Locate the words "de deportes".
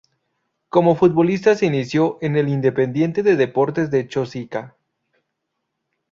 3.21-3.91